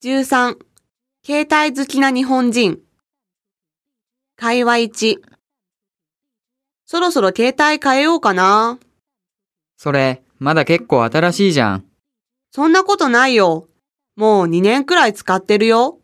[0.00, 0.56] 13、
[1.26, 2.78] 携帯好きな日本人。
[4.36, 5.16] 会話1、
[6.86, 8.78] そろそろ携帯変えようかな。
[9.76, 11.84] それ、まだ結構新しいじゃん。
[12.52, 13.66] そんなことないよ。
[14.14, 15.98] もう2年くらい使ってるよ。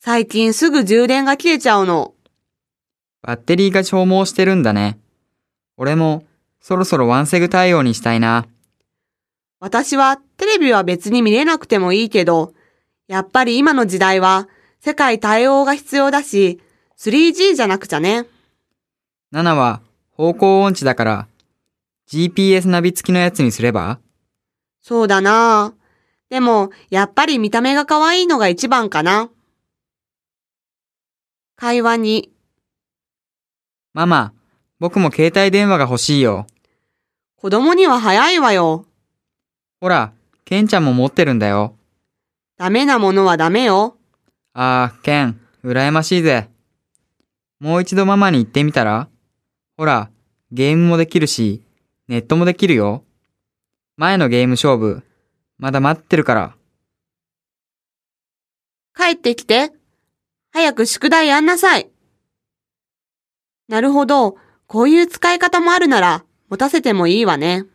[0.00, 2.14] 最近すぐ充電が切れちゃうの。
[3.22, 4.98] バッテリーが消耗してるんだね。
[5.76, 6.24] 俺も、
[6.60, 8.48] そろそろワンセグ対応にしたいな。
[9.60, 12.54] 私はテレビは別に見れなくてもいいけど、
[13.08, 14.48] やっぱり今の時代は
[14.80, 16.60] 世界対応が必要だし、
[16.98, 18.26] 3G じゃなくちゃね。
[19.32, 19.80] 7は
[20.10, 21.28] 方向音痴だから、
[22.08, 23.98] GPS ナビ付きのやつにすれば？
[24.80, 25.74] そうだな
[26.28, 29.30] でも、やっぱり見た目が可愛いのが一番かな。
[31.56, 32.32] 会話に、
[33.92, 34.32] ママ、
[34.80, 36.46] 僕も携帯電話が欲しいよ。
[37.36, 38.86] 子供には早いわよ。
[39.80, 40.12] ほら、
[40.44, 41.76] ケンちゃんも持ってるんだよ。
[42.62, 43.96] ダメなものはダメよ。
[44.54, 46.48] あー、ケン、羨ましいぜ。
[47.58, 49.08] もう一度ママに言ってみたら？
[49.76, 50.10] ほら、
[50.52, 51.64] ゲームもできるし、
[52.06, 53.02] ネットもできるよ。
[53.96, 55.02] 前のゲーム勝負、
[55.58, 56.54] まだ待ってるから。
[58.96, 59.72] 帰ってきて。
[60.52, 61.90] 早く宿題やんなさい。
[63.66, 64.36] なるほど。
[64.68, 67.66] こういう使い方もあるなら、持たせてもいいわね。